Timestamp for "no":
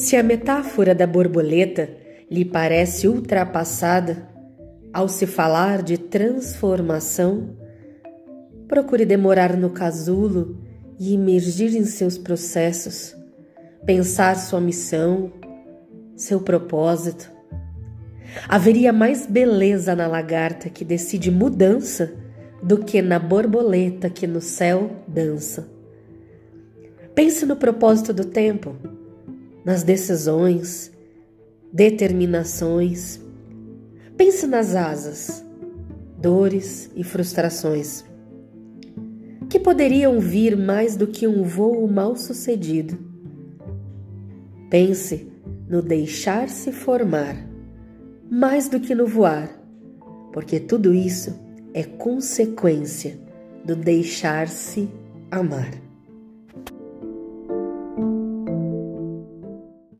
9.58-9.68, 24.26-24.40, 27.44-27.54, 45.68-45.82, 48.94-49.06